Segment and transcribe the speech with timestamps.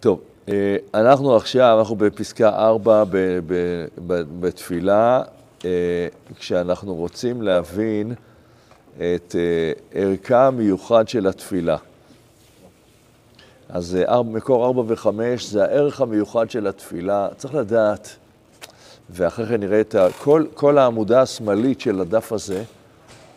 [0.00, 3.04] טוב, אה, אנחנו עכשיו, אנחנו בפסקה 4
[4.40, 5.22] בתפילה,
[5.64, 5.70] אה,
[6.38, 8.14] כשאנחנו רוצים להבין
[8.96, 11.76] את אה, ערכה המיוחד של התפילה.
[13.68, 15.08] אז מקור 4 ו-5
[15.40, 17.28] זה הערך המיוחד של התפילה.
[17.36, 18.16] צריך לדעת,
[19.10, 20.06] ואחרי כן נראה את ה...
[20.18, 22.62] כל, כל העמודה השמאלית של הדף הזה,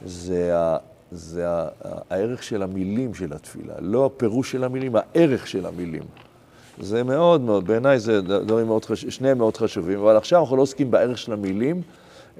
[0.05, 0.77] זה, ה,
[1.11, 1.67] זה ה,
[2.09, 3.73] הערך של המילים של התפילה.
[3.79, 6.03] לא הפירוש של המילים, הערך של המילים.
[6.81, 10.61] זה מאוד מאוד, בעיניי זה דברים מאוד חשובים, שניהם מאוד חשובים, אבל עכשיו אנחנו לא
[10.61, 11.81] עוסקים בערך של המילים,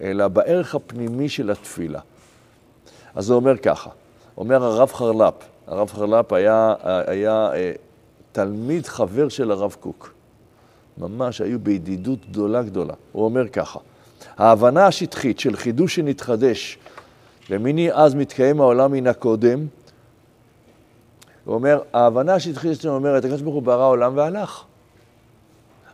[0.01, 1.99] אלא בערך הפנימי של התפילה.
[3.15, 3.89] אז זה אומר ככה,
[4.37, 5.33] אומר הרב חרל"פ,
[5.67, 7.73] הרב חרל"פ היה, היה היה
[8.31, 10.13] תלמיד חבר של הרב קוק.
[10.97, 12.93] ממש היו בידידות גדולה גדולה.
[13.11, 13.79] הוא אומר ככה,
[14.37, 16.77] ההבנה השטחית של חידוש שנתחדש,
[17.49, 19.65] למיני אז מתקיים העולם מן הקודם,
[21.45, 24.63] הוא אומר, ההבנה השטחית שלנו אומרת, הקדוש ברוך הוא ברא עולם והלך.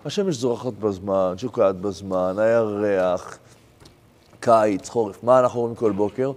[0.06, 3.38] השמש זורחת בזמן, שוקעת בזמן, הירח,
[4.39, 5.23] קיץ, חורף.
[5.23, 6.31] מה אנחנו אומרים כל בוקר?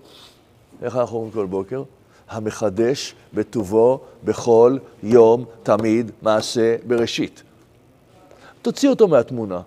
[0.82, 1.82] איך אנחנו אומרים כל בוקר?
[2.28, 7.42] המחדש בטובו בכל יום, תמיד, מעשה בראשית.
[8.62, 9.60] תוציא אותו מהתמונה,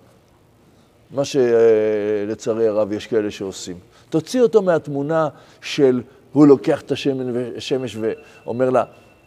[1.12, 3.78] מה שלצערי הרב יש כאלה שעושים.
[4.10, 5.28] תוציא אותו מהתמונה
[5.62, 6.02] של
[6.34, 6.92] הוא לוקח את
[7.58, 8.84] השמש ואומר לה,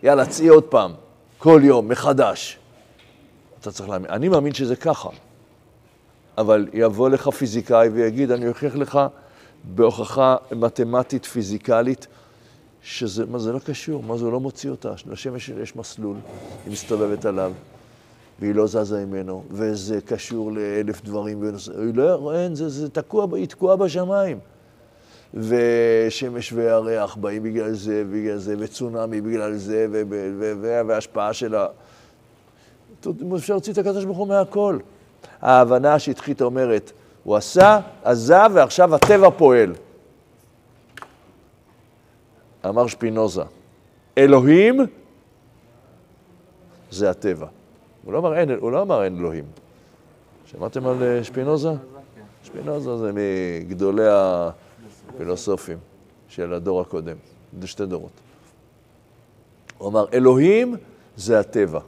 [0.06, 0.92] יאללה, צאי עוד פעם,
[1.38, 2.58] כל יום, מחדש.
[3.60, 4.10] אתה צריך להאמין.
[4.10, 5.08] אני מאמין שזה ככה.
[6.38, 9.00] אבל יבוא לך פיזיקאי ויגיד, אני אוכיח לך
[9.64, 12.06] בהוכחה מתמטית, פיזיקלית,
[12.82, 14.92] שזה, מה זה לא קשור, מה זה לא מוציא אותה.
[15.06, 16.16] לשמש יש מסלול,
[16.64, 17.52] היא מסתובבת עליו,
[18.40, 23.48] והיא לא זזה ממנו, וזה קשור לאלף דברים, היא לא, אין, זה, זה תקוע, היא
[23.48, 24.38] תקועה בשמיים.
[25.34, 29.86] ושמש וירח באים בגלל זה, בגלל זה, וצונאמי בגלל זה,
[30.62, 31.66] והשפעה של ה...
[33.36, 34.78] אפשר להוציא את הקדוש ברוך הוא מהכל.
[35.40, 36.92] ההבנה השטחית אומרת,
[37.24, 39.74] הוא עשה, עזב, ועכשיו הטבע פועל.
[42.68, 43.42] אמר שפינוזה,
[44.18, 44.80] אלוהים
[46.90, 47.46] זה הטבע.
[48.04, 49.44] הוא לא אמר אין, הוא לא אמר אין אלוהים.
[50.46, 51.70] שמעתם על אה, שפינוזה?
[52.44, 54.02] שפינוזה זה מגדולי
[55.16, 55.78] הפילוסופים
[56.28, 57.16] של הדור הקודם,
[57.60, 58.10] זה שתי דורות.
[59.78, 60.76] הוא אמר, אלוהים
[61.16, 61.80] זה הטבע.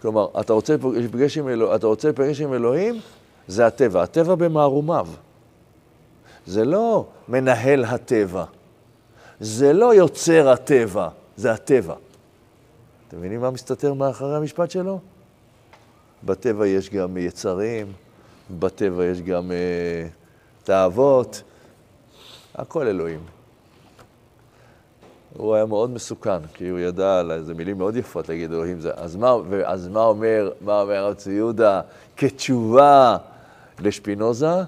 [0.00, 1.76] כלומר, אתה רוצה להיפגש עם, אלוה,
[2.44, 3.00] עם אלוהים,
[3.48, 4.02] זה הטבע.
[4.02, 5.08] הטבע במערומיו.
[6.46, 8.44] זה לא מנהל הטבע.
[9.40, 11.94] זה לא יוצר הטבע, זה הטבע.
[13.08, 15.00] אתם מבינים מה מסתתר מאחורי המשפט שלו?
[16.24, 17.92] בטבע יש גם יצרים,
[18.58, 20.08] בטבע יש גם אה,
[20.64, 21.42] תאוות,
[22.58, 23.20] הכל אלוהים.
[25.36, 28.90] הוא היה מאוד מסוכן, כי הוא ידע על איזה מילים מאוד יפות להגיד אלוהים זה.
[28.94, 31.80] אז מה, אז מה אומר, מה אומר הרב צבי יהודה
[32.16, 33.16] כתשובה
[33.80, 34.62] לשפינוזה?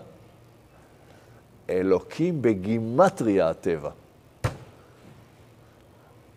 [1.70, 3.90] אלוקים בגימטריה הטבע.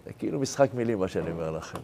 [0.06, 1.80] זה כאילו משחק מילים, מה שאני אומר לכם.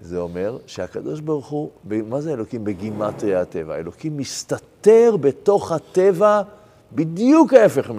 [0.00, 3.76] זה אומר שהקדוש ברוך הוא, מה זה אלוקים בגימטריה הטבע?
[3.76, 6.42] אלוקים מסתתר בתוך הטבע
[6.92, 7.98] בדיוק ההפך מ...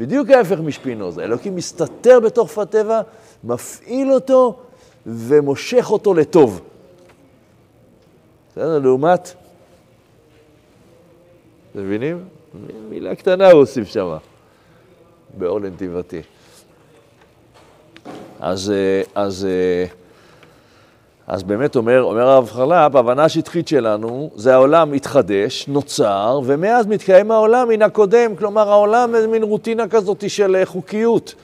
[0.00, 1.24] בדיוק ההפך משפינוזה.
[1.24, 3.00] אלוקים מסתתר בתוך הטבע,
[3.44, 4.58] מפעיל אותו
[5.06, 6.60] ומושך אותו לטוב.
[8.52, 8.78] בסדר?
[8.78, 9.34] לעומת...
[11.72, 12.24] אתם מבינים?
[12.88, 14.16] מילה קטנה הוא הוסיף שם,
[15.38, 16.22] באור לנתיבתי.
[18.40, 19.86] אז, אה, אז, אה,
[21.30, 27.30] אז באמת אומר, אומר הרב חרל"פ, ההבנה השטחית שלנו זה העולם מתחדש, נוצר, ומאז מתקיים
[27.30, 31.34] העולם מן הקודם, כלומר העולם זה מין רוטינה כזאת של אה, חוקיות.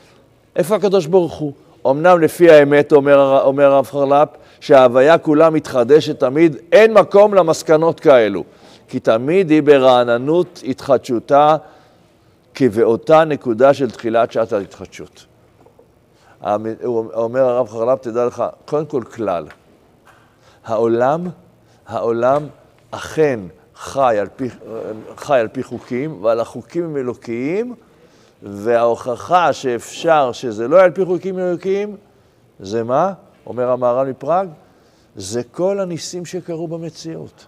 [0.57, 1.53] איפה הקדוש ברוך הוא?
[1.91, 4.29] אמנם לפי האמת, אומר, אומר הרב חרל"פ,
[4.61, 8.45] שההוויה כולה מתחדשת תמיד, אין מקום למסקנות כאלו,
[8.89, 11.57] כי תמיד היא ברעננות התחדשותה,
[12.55, 15.27] כבאותה נקודה של תחילת שעת ההתחדשות.
[17.15, 19.45] אומר הרב חרל"פ, תדע לך, קודם כל כלל,
[20.67, 21.27] העולם,
[21.87, 22.47] העולם
[22.91, 23.41] אכן
[23.75, 24.49] חי על פי,
[25.17, 27.75] חי על פי חוקים, ועל החוקים הם אלוקיים,
[28.43, 31.97] וההוכחה שאפשר שזה לא על פי חוקים אלוקיים,
[32.61, 33.13] זה מה?
[33.47, 34.49] אומר המהר"ל מפראג,
[35.17, 37.47] זה כל הניסים שקרו במציאות.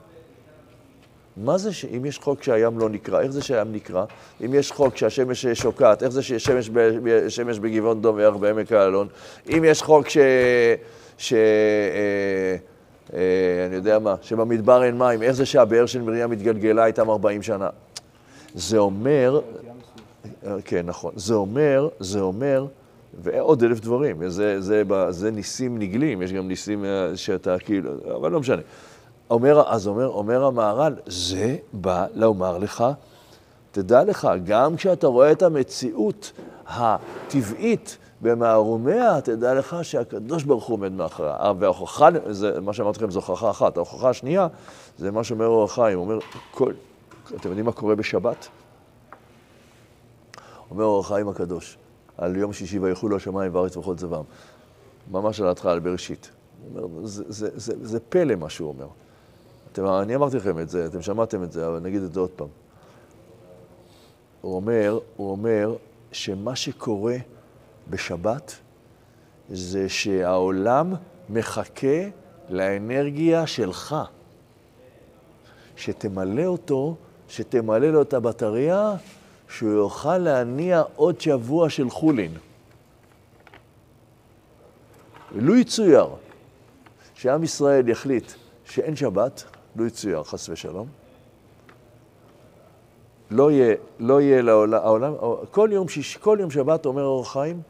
[1.37, 4.05] מה זה שאם יש חוק שהים לא נקרא, איך זה שהים נקרא?
[4.45, 6.71] אם יש חוק שהשמש שוקעת, איך זה שיש שמש,
[7.29, 9.09] שמש בגבעון דום וירח בעמק האלון?
[9.49, 10.19] אם יש חוק ש...
[11.19, 11.35] ש...
[13.15, 13.21] אה,
[13.67, 17.69] אני יודע מה, שבמדבר אין מים, איך זה שהבאר של מרים התגלגלה איתם 40 שנה?
[18.55, 19.41] זה אומר,
[20.65, 22.67] כן, נכון, זה אומר, זה אומר
[23.23, 24.29] ועוד אלף דברים.
[24.29, 28.63] זה, זה, זה, זה ניסים נגלים, יש גם ניסים אה, שאתה כאילו, אבל לא משנה.
[29.31, 32.85] אומר, אז אומר, אומר המהר"ל, זה בא לומר לך,
[33.73, 36.33] תדע לך, גם כשאתה רואה את המציאות
[36.69, 41.53] הטבעית במערומיה, תדע לך שהקדוש ברוך הוא עומד מאחוריה.
[41.59, 43.77] וההוכחה, זה, מה שאמרתי לכם זו הוכחה אחת.
[43.77, 44.47] ההוכחה השנייה,
[44.99, 46.19] זה מה שאומר אור החיים, הוא אומר,
[46.51, 46.73] כל,
[47.37, 48.49] אתם יודעים מה קורה בשבת?
[50.71, 51.79] אומר אור החיים הקדוש,
[52.19, 54.23] על יום שישי ויחולו השמיים וארץ וכל צבם.
[55.11, 56.31] ממש על ההתחלה, על בראשית.
[56.73, 58.87] הוא אומר, זה, זה, זה, זה פלא מה שהוא אומר.
[59.73, 62.31] אתם, אני אמרתי לכם את זה, אתם שמעתם את זה, אבל נגיד את זה עוד
[62.31, 62.49] פעם.
[64.41, 65.77] הוא אומר, הוא אומר
[66.13, 67.17] שמה שקורה
[67.91, 68.57] בשבת
[69.49, 70.95] זה שהעולם
[71.29, 72.09] מחכה
[72.49, 73.97] לאנרגיה שלך.
[75.77, 76.97] שתמלא אותו,
[77.29, 78.93] שתמלא לו את הבטריה,
[79.49, 82.35] שהוא יוכל להניע עוד שבוע של חולין.
[85.33, 86.09] ולו יצויר
[87.15, 88.33] שעם ישראל יחליט
[88.65, 89.45] שאין שבת,
[89.77, 90.89] לו יצויר, חס ושלום,
[93.31, 95.13] לא יהיה, לא יהיה לעולם, העולם,
[95.51, 97.61] כל יום, שיש, כל יום שבת, אומר אור חיים,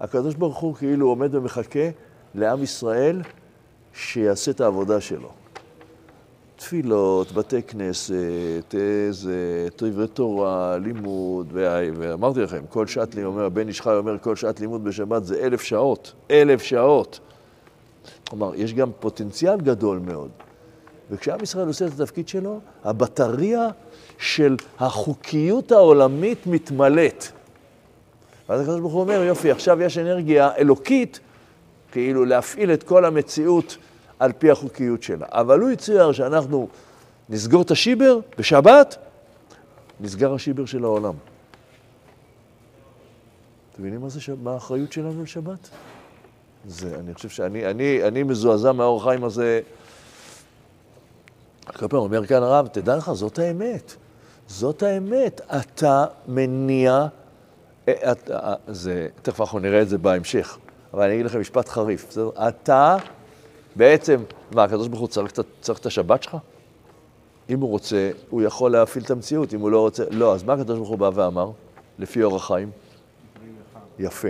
[0.00, 1.88] הקדוש ברוך הוא כאילו עומד ומחכה
[2.34, 3.22] לעם ישראל
[3.94, 5.28] שיעשה את העבודה שלו.
[6.56, 13.80] תפילות, בתי כנסת, איזה, דברי תורה, לימוד, ואמרתי לכם, כל שעת לימוד, אומר, הבן איש
[13.80, 17.20] חי אומר, כל שעת לימוד בשבת זה אלף שעות, אלף שעות.
[18.28, 20.30] כלומר, יש גם פוטנציאל גדול מאוד.
[21.10, 23.68] וכשעם ישראל עושה את התפקיד שלו, הבטריה
[24.18, 27.26] של החוקיות העולמית מתמלאת.
[28.48, 31.20] ואז הקדוש ברוך הוא אומר, יופי, עכשיו יש אנרגיה אלוקית,
[31.92, 33.76] כאילו להפעיל את כל המציאות
[34.18, 35.26] על פי החוקיות שלה.
[35.30, 36.68] אבל הוא הציע שאנחנו
[37.28, 38.96] נסגור את השיבר בשבת,
[40.00, 41.14] נסגר השיבר של העולם.
[43.72, 45.68] אתם מבינים מה זה, מה האחריות שלנו לשבת?
[46.66, 49.60] זה, אני חושב שאני אני, אני מזועזע מהאור חיים הזה.
[51.76, 53.96] כל פעם אומר כאן הרב, תדע לך, זאת האמת.
[54.48, 55.40] זאת האמת.
[55.56, 57.06] אתה מניע,
[57.88, 60.58] אה, את, אה, זה, תכף אנחנו נראה את זה בהמשך,
[60.94, 62.30] אבל אני אגיד לכם משפט חריף, בסדר?
[62.48, 62.96] אתה
[63.76, 64.22] בעצם,
[64.52, 66.36] מה, הקדוש ברוך הוא צריך, צריך את השבת שלך?
[67.50, 70.52] אם הוא רוצה, הוא יכול להפעיל את המציאות, אם הוא לא רוצה, לא, אז מה
[70.52, 71.50] הקדוש ברוך הוא בא ואמר,
[71.98, 72.70] לפי אורח חיים?
[73.98, 74.28] יפה.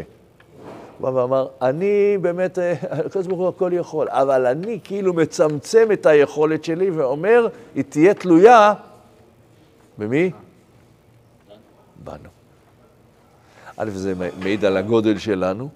[0.99, 2.59] הוא בא ואמר, אני באמת,
[2.91, 8.15] הקדוש ברוך הוא הכל יכול, אבל אני כאילו מצמצם את היכולת שלי ואומר, היא תהיה
[8.15, 8.75] תלויה
[9.99, 10.31] במי?
[12.05, 12.29] בנו.
[13.77, 15.69] א', זה מעיד על הגודל שלנו,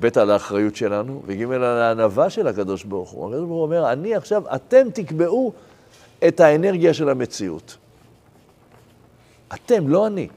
[0.00, 3.28] ב' על האחריות שלנו, וג' על הענווה של הקדוש ברוך הוא.
[3.28, 5.52] הקדוש ברוך הוא אומר, אני עכשיו, אתם תקבעו
[6.28, 7.76] את האנרגיה של המציאות.
[9.54, 10.28] אתם, לא אני.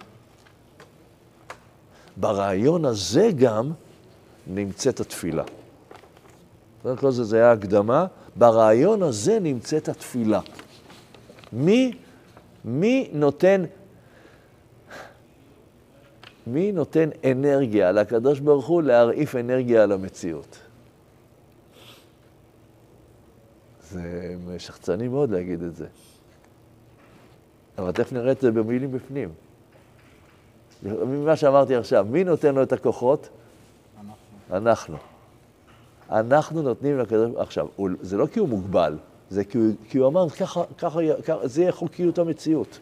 [2.17, 3.71] ברעיון הזה גם
[4.47, 5.43] נמצאת התפילה.
[6.81, 8.05] קודם כל זה, זה היה הקדמה,
[8.35, 10.39] ברעיון הזה נמצאת התפילה.
[11.53, 11.91] מי,
[12.65, 13.63] מי נותן
[16.47, 20.59] מי נותן אנרגיה לקדוש ברוך הוא להרעיף אנרגיה על המציאות?
[23.81, 25.87] זה שחצני מאוד להגיד את זה.
[27.77, 29.29] אבל תכף נראה את זה במילים בפנים.
[30.83, 33.29] ממה שאמרתי עכשיו, מי נותן לו את הכוחות?
[33.99, 34.15] אנחנו.
[34.51, 34.97] אנחנו.
[36.09, 37.41] אנחנו נותנים לקדוש ברוך הוא.
[37.41, 37.67] עכשיו,
[38.01, 38.97] זה לא כי הוא מוגבל,
[39.33, 42.79] זה כי הוא, כי הוא אמר, ככה, ככה, ככה, זה יהיה חוקיות המציאות.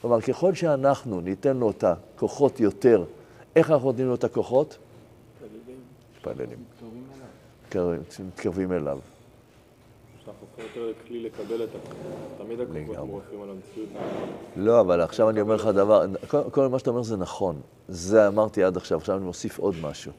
[0.00, 3.04] כלומר, ככל שאנחנו ניתן לו את הכוחות יותר,
[3.56, 4.78] איך אנחנו נותנים לו את הכוחות?
[6.16, 6.58] מתפללים.
[8.26, 8.98] מתקרבים אליו.
[14.56, 17.60] לא, אבל עכשיו אני אומר לך דבר, כל מה שאתה אומר זה נכון.
[17.88, 20.12] זה אמרתי עד עכשיו, עכשיו אני מוסיף עוד משהו.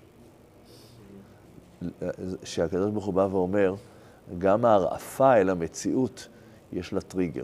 [2.43, 3.75] שהקדוש ברוך הוא בא ואומר,
[4.37, 6.27] גם ההרעפה אל המציאות,
[6.71, 7.43] יש לה טריגר.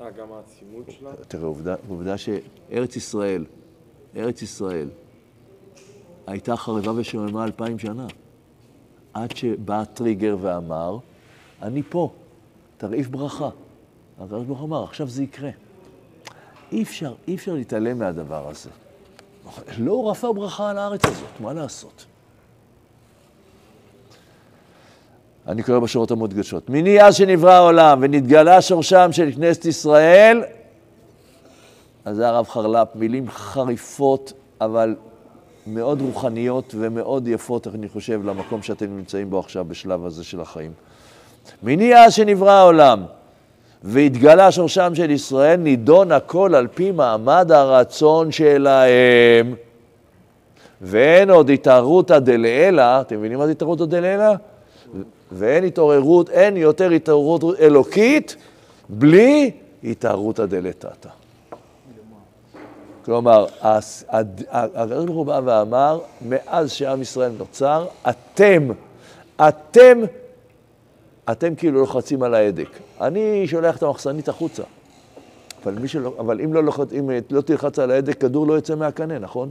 [0.00, 1.10] אה, גם העצימות שלה?
[1.28, 3.44] תראה, עובדה, עובדה שארץ ישראל,
[4.16, 4.88] ארץ ישראל,
[6.26, 8.06] הייתה חרבה ושוממה אלפיים שנה.
[9.14, 10.98] עד שבא הטריגר ואמר,
[11.62, 12.12] אני פה,
[12.76, 13.48] תרעיף ברכה.
[14.18, 15.50] הקדוש ברוך אמר, עכשיו זה יקרה.
[16.72, 18.70] אי אפשר, אי אפשר להתעלם מהדבר הזה.
[19.78, 22.06] לא רפא ברכה על הארץ הזאת, מה לעשות?
[25.48, 26.70] אני קורא בשורות המודגשות.
[26.70, 30.42] מני אז שנברא העולם ונתגלה שורשם של כנסת ישראל,
[32.04, 34.94] אז זה הרב חרל"פ, מילים חריפות, אבל
[35.66, 40.72] מאוד רוחניות ומאוד יפות, אני חושב, למקום שאתם נמצאים בו עכשיו, בשלב הזה של החיים.
[41.62, 43.04] מני אז שנברא העולם
[43.82, 49.54] והתגלה שורשם של ישראל, נידון הכל על פי מעמד הרצון שלהם.
[50.82, 54.34] ואין עוד התערותא דלעילא, אתם מבינים מה זה התערותא דלעילא?
[55.34, 58.36] ואין התעוררות, אין יותר התעוררות אלוקית
[58.88, 59.50] בלי
[59.84, 61.08] התערותא דלתתא.
[63.04, 63.46] כלומר,
[64.50, 68.68] הקדוש ברוך הוא בא ואמר, מאז שעם ישראל נוצר, אתם,
[69.48, 70.00] אתם,
[71.30, 72.68] אתם כאילו לוחצים על ההדק.
[73.00, 74.62] אני שולח את המחסנית החוצה,
[75.64, 79.18] אבל, שלא, אבל אם, לא לוחץ, אם לא תלחץ על ההדק, כדור לא יצא מהקנה,
[79.18, 79.50] נכון?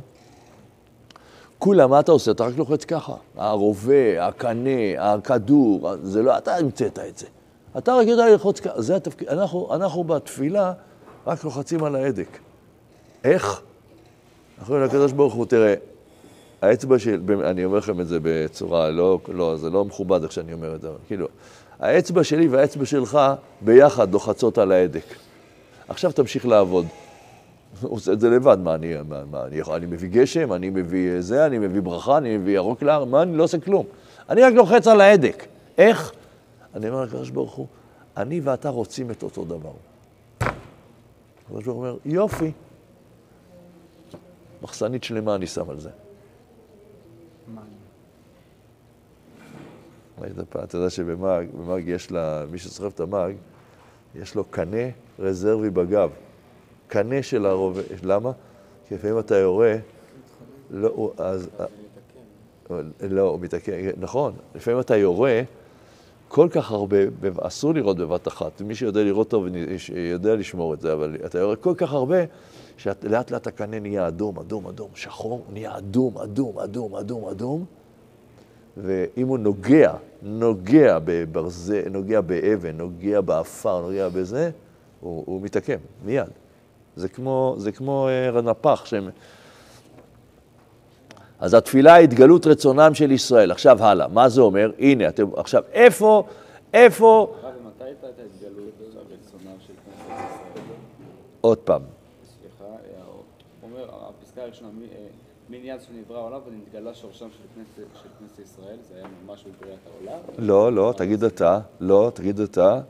[1.64, 2.32] כולה, מה אתה עושה?
[2.32, 3.14] אתה רק לוחץ ככה.
[3.38, 7.26] הרובה, הקנה, הכדור, זה לא, אתה המצאת את זה.
[7.78, 9.28] אתה רק יודע ללחוץ ככה, זה התפקיד.
[9.28, 10.74] אנחנו, אנחנו בתפילה
[11.28, 12.28] רק לוחצים על ההדק.
[13.24, 13.62] איך?
[14.60, 15.74] אנחנו אומרים לקדוש ברוך הוא, תראה,
[16.62, 20.54] האצבע של, אני אומר לכם את זה בצורה, לא, לא, זה לא מכובד איך שאני
[20.54, 21.28] אומר את זה, כאילו,
[21.80, 23.20] האצבע שלי והאצבע שלך
[23.62, 25.06] ביחד לוחצות על ההדק.
[25.88, 26.86] עכשיו תמשיך לעבוד.
[27.82, 30.70] הוא עושה את זה לבד, מה, אני, מה, מה אני, יכול- אני מביא גשם, אני
[30.70, 33.86] מביא זה, אני מביא ברכה, אני מביא ירוק להר, מה, אני לא עושה כלום.
[34.30, 35.46] אני רק לוחץ על ההדק.
[35.78, 36.12] איך?
[36.76, 37.68] אני אומר לקדוש ברוך הוא,
[38.18, 39.72] אני ואתה רוצים את אותו דבר.
[40.42, 42.52] הקדוש ברוך הוא אומר, יופי.
[44.62, 45.90] מחסנית שלמה אני שם על זה.
[50.22, 53.36] ראית פעם, אתה יודע שבמאג, במאג יש לה, מי שסוחב את המאג,
[54.16, 54.88] יש לו קנה
[55.20, 56.10] רזרבי בגב.
[56.88, 58.32] קנה של הרובה, למה?
[58.88, 59.76] כי לפעמים אתה יורה,
[60.72, 61.50] לא, אז...
[63.10, 65.42] לא, הוא מתקן, נכון, לפעמים אתה יורה
[66.28, 66.98] כל כך הרבה,
[67.42, 69.46] אסור לראות בבת אחת, מי שיודע לראות טוב
[69.96, 72.18] יודע לשמור את זה, אבל אתה יורה כל כך הרבה,
[72.78, 77.66] שלאט לאט הקנה נהיה אדום, אדום, אדום, שחור, נהיה אדום, אדום, אדום, אדום, אדום,
[78.78, 84.52] ואם הוא נוגע, נוגע בברזל, נוגע באבן, נוגע באפר, נוגע בזה,
[85.00, 86.30] הוא, הוא מתעקם, מיד.
[86.96, 89.10] זה כמו, זה כמו אה, נפח שהם...
[91.40, 93.52] אז התפילה היא התגלות רצונם של ישראל.
[93.52, 94.72] עכשיו הלאה, מה זה אומר?
[94.80, 96.24] הנה, אתם, עכשיו, איפה,
[96.74, 100.64] איפה, הרב, מתי הייתה את ההתגלות הרצונם של כנסת ישראל?
[101.42, 101.82] עוד פעם,
[102.42, 103.04] סליחה, אה,
[103.64, 105.08] אומר, הפסקה הראשונה, מ- אה,
[105.50, 110.20] מעניין שנברא העולם ונתגלה שורשם של כנסת, ישראל, זה היה ממש בבריאת העולם?
[110.38, 112.82] לא, לא, תגיד אתה, לא, תגיד אתה, הר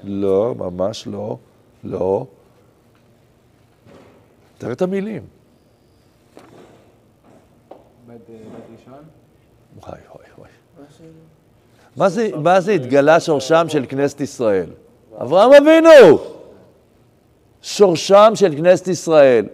[0.00, 0.20] סיני?
[0.22, 1.36] לא, ממש לא,
[1.84, 2.26] לא.
[4.60, 5.22] תראה את המילים.
[8.06, 9.04] בית בית ראשון?
[9.82, 10.50] וואי, וואי, וואי.
[11.96, 14.70] מה זה, מה זה התגלה שורשם של כנסת ישראל?
[15.22, 16.18] אברהם אבינו!
[17.62, 19.46] שורשם של כנסת ישראל.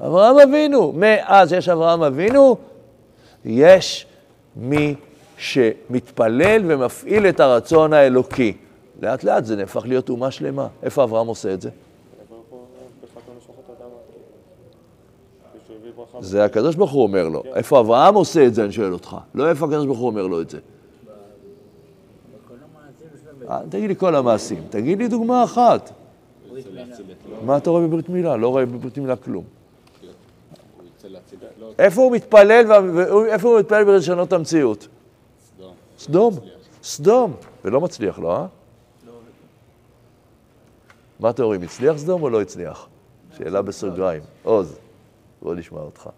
[0.00, 0.92] אברהם אבינו.
[0.92, 2.56] מאז שיש אברהם אבינו,
[3.44, 4.06] יש
[4.56, 4.94] מי
[5.38, 8.56] שמתפלל ומפעיל את הרצון האלוקי.
[9.02, 10.66] לאט לאט זה נהפך להיות אומה שלמה.
[10.82, 11.70] איפה אברהם עושה את זה?
[16.20, 17.42] זה הקדוש ברוך הוא אומר לו.
[17.54, 19.16] איפה אברהם עושה את זה, אני שואל אותך.
[19.34, 20.58] לא איפה הקדוש ברוך הוא אומר לו את זה.
[23.50, 24.62] אה, תגיד לי כל המעשים.
[24.70, 25.92] תגיד לי דוגמה אחת.
[27.44, 28.36] מה אתה רואה בברית מילה?
[28.36, 29.44] לא רואה בברית מילה כלום.
[31.78, 32.72] איפה הוא מתפלל,
[33.28, 34.88] איפה הוא מתפלל כדי לשנות את המציאות?
[35.56, 35.74] סדום.
[35.98, 36.34] סדום.
[36.82, 37.32] סדום.
[37.64, 38.46] ולא מצליח לו, אה?
[41.20, 42.88] מה אתם אומרים, הצליח סדום או לא הצליח?
[43.38, 44.22] שאלה בסוגריים.
[44.42, 44.78] עוז,
[45.44, 46.08] בוא נשמע אותך.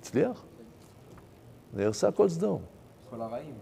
[0.00, 0.42] הצליח?
[1.74, 2.62] נהרסה כל סדום.
[3.10, 3.54] כל הרעים.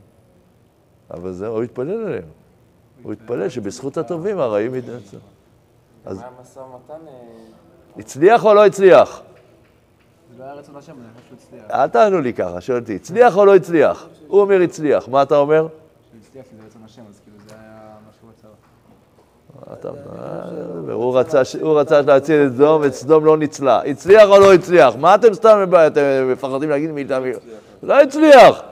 [1.10, 2.28] אבל זה, הוא התפלל עליהם.
[3.02, 5.20] הוא התפלל שבזכות הטובים הרעים יתנצלו.
[6.04, 7.06] אז מה המשא ומתן?
[7.08, 7.12] אה,
[7.96, 9.22] הצליח או לא הצליח?
[10.30, 11.70] זה לא היה רצון השם, אני חושב שהוא הצליח.
[11.70, 14.06] אל תענו לי ככה, שואל אותי, הצליח או לא הצליח?
[14.26, 15.68] הוא אומר הצליח, מה אתה אומר?
[16.10, 18.48] שהוא הצליח כי זה רצון השם, אז כאילו זה היה מה שהוא רצה.
[18.48, 19.41] אתה, אה,
[21.60, 23.82] הוא רצה, להציל את סדום, את סדום לא ניצלה.
[23.82, 24.96] הצליח או לא הצליח?
[24.96, 25.70] מה אתם סתם
[26.32, 27.26] מפחדים להגיד מאיתנו?
[27.82, 28.62] לא הצליח.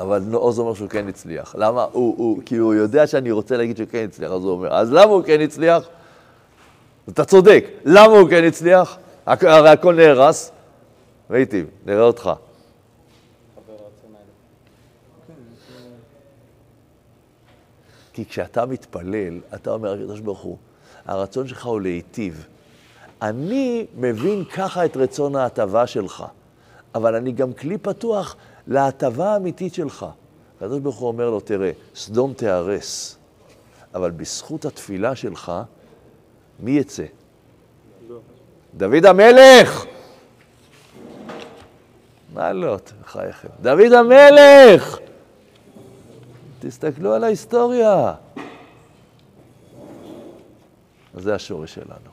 [0.00, 1.54] אבל עוז אומר שהוא כן הצליח.
[1.58, 1.86] למה?
[1.92, 5.12] הוא, כי הוא יודע שאני רוצה להגיד שהוא כן הצליח, אז הוא אומר, אז למה
[5.12, 5.88] הוא כן הצליח?
[7.08, 8.98] אתה צודק, למה הוא כן הצליח?
[9.26, 10.52] הרי הכל נהרס.
[11.30, 12.20] ראיתי, נראה אותך.
[12.22, 14.24] חבר רצון האלה.
[18.20, 20.56] כי כשאתה מתפלל, אתה אומר לקדוש ברוך הוא,
[21.06, 22.46] הרצון שלך הוא להיטיב.
[23.22, 26.24] אני מבין ככה את רצון ההטבה שלך,
[26.94, 28.36] אבל אני גם כלי פתוח
[28.66, 30.06] להטבה האמיתית שלך.
[30.56, 33.16] הקדוש ברוך הוא אומר לו, תראה, סדום תיהרס,
[33.94, 35.52] אבל בזכות התפילה שלך,
[36.60, 37.04] מי יצא?
[38.76, 39.84] דוד המלך!
[42.34, 43.48] מה לא, בחייכם?
[43.62, 44.98] דוד המלך!
[46.60, 48.12] תסתכלו על ההיסטוריה.
[51.14, 52.10] אז זה השורש שלנו.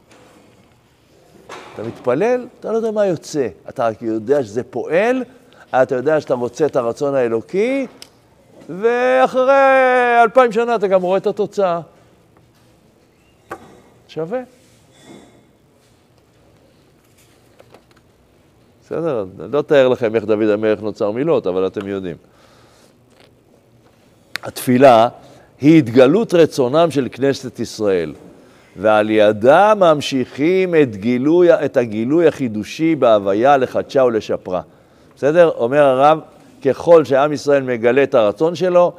[1.73, 3.47] אתה מתפלל, אתה לא יודע מה יוצא.
[3.69, 5.23] אתה רק יודע שזה פועל,
[5.69, 7.87] אתה יודע שאתה מוצא את הרצון האלוקי,
[8.69, 11.81] ואחרי אלפיים שנה אתה גם רואה את התוצאה.
[14.07, 14.41] שווה.
[18.83, 19.25] בסדר?
[19.39, 22.17] אני לא אתאר לכם איך דוד המלך נוצר מילות, אבל אתם יודעים.
[24.47, 25.07] התפילה
[25.61, 28.13] היא התגלות רצונם של כנסת ישראל,
[28.75, 34.61] ועל ידה ממשיכים את, גילוי, את הגילוי החידושי בהוויה לחדשה ולשפרה.
[35.15, 35.51] בסדר?
[35.57, 36.19] אומר הרב,
[36.65, 38.91] ככל שעם ישראל מגלה את הרצון שלו,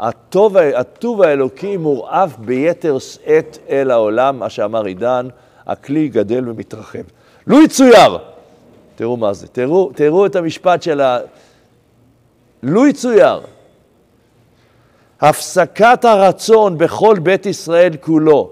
[0.00, 5.28] הטוב, הטוב האלוקי מורעף ביתר שאת אל העולם, מה שאמר עידן,
[5.66, 7.02] הכלי גדל ומתרחב.
[7.46, 8.18] לו יצויר,
[8.96, 11.18] תראו מה זה, תראו, תראו את המשפט של ה...
[12.62, 13.40] לו יצויר,
[15.20, 18.50] הפסקת הרצון בכל בית ישראל כולו,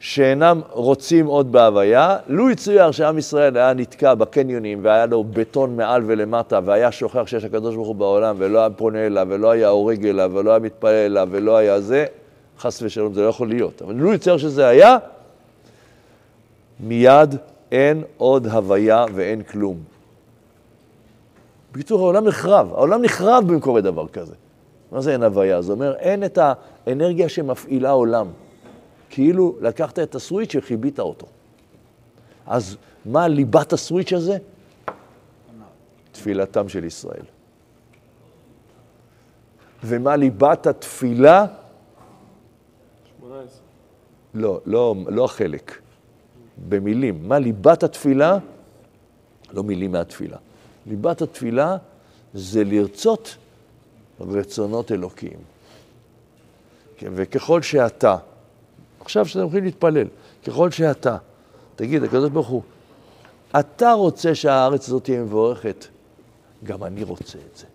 [0.00, 6.02] שאינם רוצים עוד בהוויה, לו יצויר שעם ישראל היה נתקע בקניונים והיה לו בטון מעל
[6.06, 10.06] ולמטה והיה שוכח שיש הקדוש ברוך הוא בעולם ולא היה פונה אליו ולא היה הורג
[10.06, 12.06] אליו ולא היה מתפלל אליו ולא היה זה,
[12.58, 13.82] חס ושלום, זה לא יכול להיות.
[13.82, 14.98] אבל לו יצויר שזה היה,
[16.80, 17.36] מיד
[17.72, 19.76] אין עוד הוויה ואין כלום.
[21.72, 24.34] בקיצור, העולם נחרב, העולם נחרב במקום דבר כזה.
[24.92, 25.62] מה זה אין הוויה?
[25.62, 26.38] זה אומר, אין את
[26.86, 28.26] האנרגיה שמפעילה עולם.
[29.10, 31.26] כאילו לקחת את הסוויץ' וחיבית אותו.
[32.46, 34.38] אז מה ליבת הסוויץ' הזה?
[36.12, 37.24] תפילתם של ישראל.
[39.84, 41.46] ומה ליבת התפילה?
[43.20, 43.60] 18.
[44.34, 45.80] לא, לא, לא החלק.
[46.68, 47.28] במילים.
[47.28, 48.38] מה ליבת התפילה?
[49.52, 50.36] לא מילים מהתפילה.
[50.86, 51.76] ליבת התפילה
[52.34, 53.36] זה לרצות
[54.28, 55.38] רצונות אלוקיים.
[56.96, 58.16] כן, וככל שאתה,
[59.00, 60.06] עכשיו שאתם הולכים להתפלל,
[60.46, 61.16] ככל שאתה,
[61.76, 62.62] תגיד, הקדוש ברוך הוא,
[63.60, 65.86] אתה רוצה שהארץ הזאת תהיה מבורכת,
[66.64, 67.66] גם אני רוצה את זה.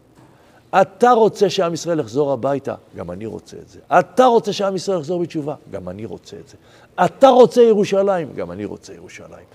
[0.81, 3.79] אתה רוצה שעם ישראל יחזור הביתה, גם אני רוצה את זה.
[3.99, 6.57] אתה רוצה שעם ישראל יחזור בתשובה, גם אני רוצה את זה.
[7.05, 9.45] אתה רוצה ירושלים, גם אני רוצה ירושלים.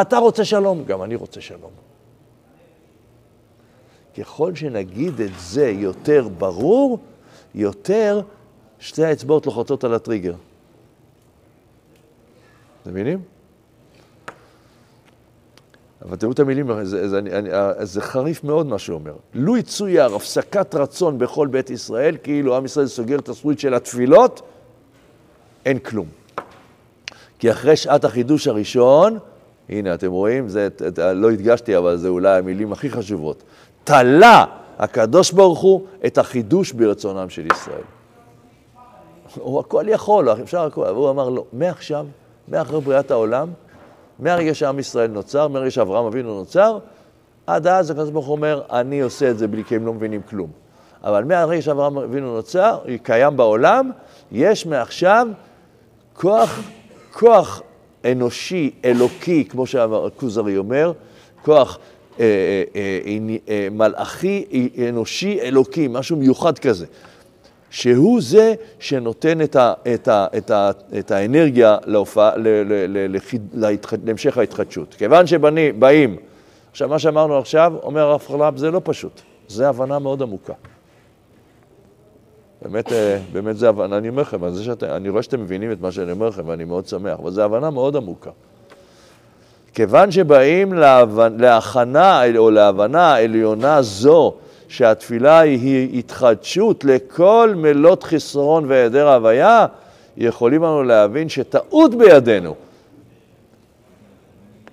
[0.00, 1.70] אתה רוצה שלום, גם אני רוצה שלום.
[4.18, 6.98] ככל שנגיד את זה יותר ברור,
[7.54, 8.20] יותר
[8.78, 10.34] שתי האצבעות לוחצות על הטריגר.
[12.82, 13.18] אתם מבינים?
[16.02, 17.50] אבל תראו את המילים, זה, זה, אני,
[17.80, 19.12] זה חריף מאוד מה שהוא אומר.
[19.34, 24.42] לו יצויר הפסקת רצון בכל בית ישראל, כאילו עם ישראל סוגר את הסוויץ' של התפילות,
[25.66, 26.06] אין כלום.
[27.38, 29.18] כי אחרי שעת החידוש הראשון,
[29.68, 30.68] הנה, אתם רואים, זה,
[31.14, 33.42] לא הדגשתי, אבל זה אולי המילים הכי חשובות.
[33.88, 34.44] תלה
[34.78, 37.82] הקדוש ברוך הוא את החידוש ברצונם של ישראל.
[39.34, 42.06] הוא הכל יכול, אפשר הכל, והוא אמר לו, מעכשיו,
[42.48, 43.48] מאחרי בריאת העולם,
[44.18, 46.78] מהרגע שעם ישראל נוצר, מהרגע שאברהם אבינו נוצר,
[47.46, 50.22] עד אז הקדוש ברוך הוא אומר, אני עושה את זה בלי כי הם לא מבינים
[50.22, 50.50] כלום.
[51.04, 53.90] אבל מהרגע שאברהם אבינו נוצר, קיים בעולם,
[54.32, 55.28] יש מעכשיו
[56.14, 56.60] כוח,
[57.12, 57.62] כוח
[58.04, 60.92] אנושי, אלוקי, כמו שהכוזרי אומר,
[61.42, 61.78] כוח
[63.70, 64.44] מלאכי,
[64.88, 66.86] אנושי, אלוקי, משהו מיוחד כזה.
[67.70, 73.16] שהוא זה שנותן את, ה, את, ה, את, ה, את האנרגיה להופע, ל, ל, ל,
[73.54, 74.94] להתח, להמשך ההתחדשות.
[74.94, 76.16] כיוון שבאים,
[76.70, 80.52] עכשיו מה שאמרנו עכשיו, אומר הרב חלב, זה לא פשוט, זה הבנה מאוד עמוקה.
[82.62, 82.92] באמת,
[83.32, 84.38] באמת זה הבנה, אני אומר לכם,
[84.82, 87.70] אני רואה שאתם מבינים את מה שאני אומר לכם ואני מאוד שמח, אבל זו הבנה
[87.70, 88.30] מאוד עמוקה.
[89.78, 90.72] כיוון שבאים
[91.38, 94.34] להכנה או להבנה עליונה זו,
[94.68, 99.66] שהתפילה היא התחדשות לכל מלות חסרון והיעדר הוויה,
[100.16, 102.54] יכולים לנו להבין שטעות בידינו.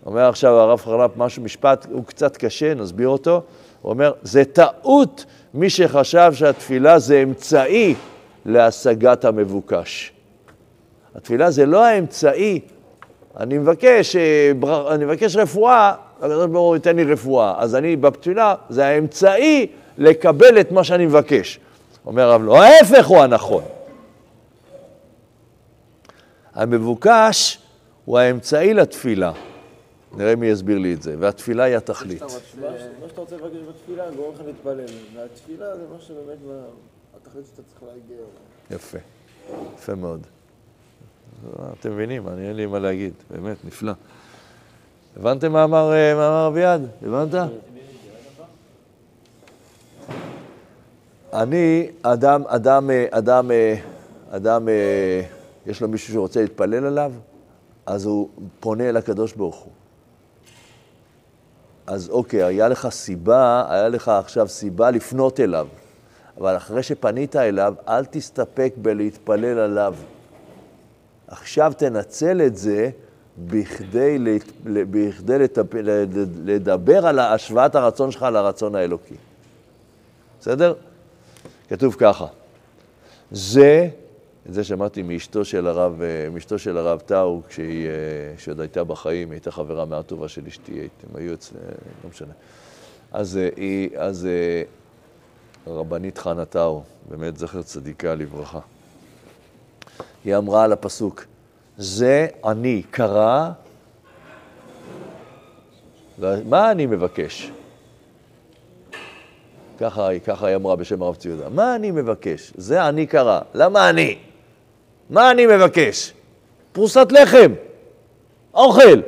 [0.06, 3.42] אומר עכשיו הרב חרל"פ משהו, משפט, הוא קצת קשה, נסביר אותו.
[3.82, 7.96] הוא אומר, זה טעות מי שחשב שהתפילה זה אמצעי
[8.46, 10.12] להשגת המבוקש.
[11.16, 12.60] התפילה זה לא האמצעי
[13.40, 14.52] אני מבקש, אה,
[14.96, 17.54] אני מבקש רפואה, הקדוש ברוך הוא ייתן לי רפואה.
[17.58, 19.68] אז אני בתפילה, זה האמצעי
[19.98, 21.60] לקבל את מה שאני מבקש.
[22.06, 23.64] אומר הרב, לא, ההפך הוא הנכון.
[26.54, 27.60] המבוקש
[28.06, 29.32] הוא האמצעי לתפילה.
[30.18, 32.22] נראה מי יסביר לי את זה, והתפילה היא התכלית.
[32.22, 32.30] מה
[33.08, 34.86] שאתה רוצה לבקש בתפילה, גורם לך להתפלל.
[35.16, 36.38] והתפילה זה מה שבאמת,
[37.22, 38.26] התכלית שאתה צריך להגיע.
[38.72, 38.98] יפה,
[39.76, 40.28] יפה מאוד.
[41.80, 43.94] אתם מבינים, אני אין לי מה להגיד, באמת, נפלא.
[45.18, 45.94] הבנתם מה אמר,
[46.48, 46.88] אביעד?
[47.02, 47.50] הבנת?
[51.34, 53.52] אני, אדם, אדם, אדם,
[54.32, 54.68] אדם,
[55.66, 57.12] יש לו מישהו שרוצה להתפלל עליו,
[57.86, 59.72] אז הוא פונה אל הקדוש ברוך הוא.
[61.88, 65.68] אז אוקיי, היה לך סיבה, היה לך עכשיו סיבה לפנות אליו,
[66.38, 69.96] אבל אחרי שפנית אליו, אל תסתפק בלהתפלל עליו.
[71.28, 72.90] עכשיו תנצל את זה
[73.38, 74.18] בכדי,
[74.64, 75.76] בכדי לטפ-
[76.46, 79.16] לדבר על השוואת הרצון שלך לרצון האלוקי.
[80.40, 80.74] בסדר?
[81.70, 82.26] כתוב ככה,
[83.32, 83.90] זה,
[84.50, 87.92] את זה שמעתי מאשתו של הרב, אה, מאשתו של הרב טאו, כשהיא, אה,
[88.38, 91.56] כשעוד הייתה בחיים, היא הייתה חברה מאוד טובה של אשתי, הם היו אצל...
[92.04, 92.34] לא משנה.
[93.12, 94.64] אז אה, היא, אז אה,
[95.74, 98.60] הרבנית חנה טאו, באמת זכר צדיקה לברכה.
[100.26, 101.26] היא אמרה על הפסוק,
[101.78, 103.50] זה אני קרא,
[106.46, 107.52] מה אני מבקש?
[109.80, 111.50] ככה, היא- ככה היא אמרה בשם הרב ציודה.
[111.50, 112.54] מה אני מבקש?
[112.58, 113.40] זה אני קרא.
[113.54, 114.18] למה אני?
[115.10, 116.14] מה אני מבקש?
[116.72, 117.54] פרוסת לחם,
[118.54, 119.02] אוכל.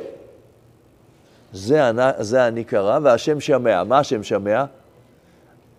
[1.52, 1.80] זה,
[2.18, 3.84] זה אני קרא והשם שמע.
[3.84, 4.64] מה השם שמע?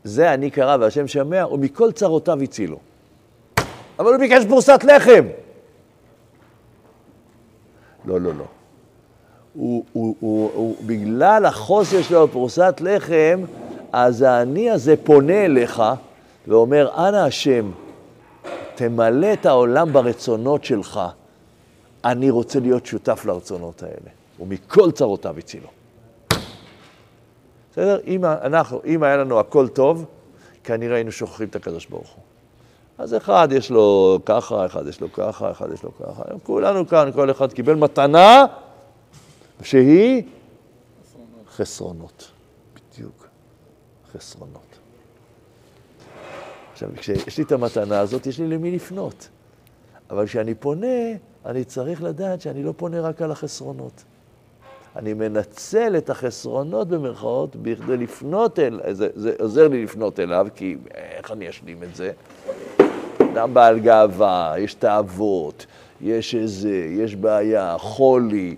[0.03, 2.79] זה אני קרא והשם שמע, ומכל צרותיו הצילו.
[3.99, 5.25] אבל הוא ביקש פרוסת לחם.
[8.05, 8.43] לא, לא, לא.
[9.53, 13.43] הוא, הוא, הוא, הוא, בגלל החוסר שלו בפרוסת לחם,
[13.91, 15.83] אז האני הזה פונה אליך
[16.47, 17.71] ואומר, אנא השם,
[18.75, 20.99] תמלא את העולם ברצונות שלך.
[22.05, 25.67] אני רוצה להיות שותף לרצונות האלה, ומכל צרותיו הצילו.
[27.71, 27.99] בסדר?
[28.07, 30.05] אם, אנחנו, אם היה לנו הכל טוב,
[30.63, 32.23] כנראה היינו שוכחים את הקדוש ברוך הוא.
[32.99, 36.23] אז אחד יש לו ככה, אחד יש לו ככה, אחד יש לו ככה.
[36.43, 38.45] כולנו כאן, כל אחד קיבל מתנה
[39.61, 40.23] שהיא
[41.55, 42.31] חסרונות.
[42.75, 43.27] בדיוק,
[44.13, 44.79] חסרונות.
[46.71, 49.29] עכשיו, כשיש לי את המתנה הזאת, יש לי למי לפנות.
[50.09, 50.97] אבל כשאני פונה,
[51.45, 54.03] אני צריך לדעת שאני לא פונה רק על החסרונות.
[54.95, 60.77] אני מנצל את החסרונות במרכאות בכדי לפנות אל, זה, זה עוזר לי לפנות אליו, כי
[60.93, 62.11] איך אני אשלים את זה?
[63.33, 65.65] אדם בעל גאווה, יש תאוות,
[66.01, 68.55] יש איזה, יש בעיה, חולי,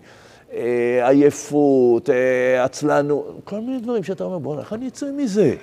[0.53, 5.53] אה, עייפות, אה, עצלנות, כל מיני דברים שאתה אומר, בוא'נה, איך אני אצא מזה?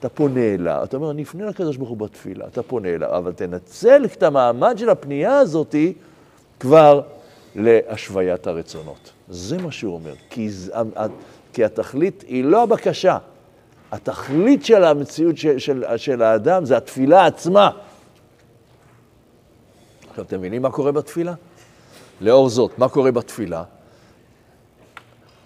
[0.00, 3.32] אתה פונה אליו, אתה אומר, אני אפנה לקדוש ברוך הוא בתפילה, אתה פונה אליו, אבל
[3.32, 5.92] תנצל את המעמד של הפנייה הזאתי
[6.60, 7.00] כבר
[7.56, 9.10] להשוויית הרצונות.
[9.28, 10.70] זה מה שהוא אומר, כי, ז-
[11.52, 13.18] כי התכלית היא לא הבקשה,
[13.92, 17.70] התכלית של המציאות של, של, של האדם זה התפילה עצמה.
[20.10, 21.34] עכשיו, אתם מבינים מה קורה בתפילה?
[22.20, 23.64] לאור זאת, מה קורה בתפילה?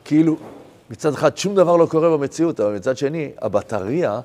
[0.04, 0.36] כאילו,
[0.90, 4.20] מצד אחד שום דבר לא קורה במציאות, אבל מצד שני, הבטריה,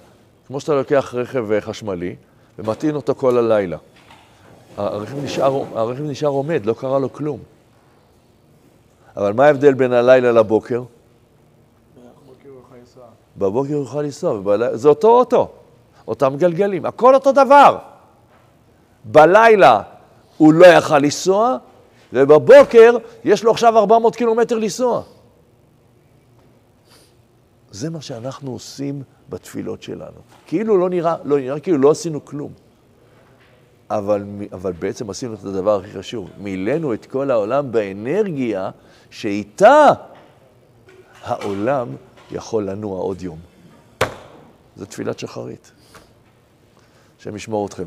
[0.48, 2.16] כמו שאתה לוקח רכב אה, חשמלי
[2.60, 3.78] ומטעין אותו כל הלילה.
[4.78, 7.40] הרכב נשאר, הרכב נשאר עומד, לא קרה לו כלום.
[9.18, 10.84] אבל מה ההבדל בין הלילה לבוקר?
[11.96, 13.04] בבוקר הוא יכול לנסוע.
[13.38, 15.50] בבוקר יוכל לנסוע, ובלילה, זה אותו אוטו,
[16.08, 17.78] אותם גלגלים, הכל אותו דבר.
[19.04, 19.82] בלילה
[20.38, 21.58] הוא לא יכל לנסוע,
[22.14, 25.02] ובבוקר יש לו עכשיו 400 קילומטר לנסוע.
[27.72, 30.20] זה מה שאנחנו עושים בתפילות שלנו.
[30.48, 32.52] כאילו לא נראה, לא נראה כאילו לא עשינו כלום.
[33.90, 36.30] אבל, אבל בעצם עשינו את הדבר הכי חשוב.
[36.38, 38.70] מילאנו את כל העולם באנרגיה
[39.10, 39.88] שאיתה
[41.24, 41.88] העולם
[42.32, 43.40] יכול לנוע עוד יום.
[44.76, 45.72] זו תפילת שחרית.
[47.20, 47.86] השם ישמור אתכם.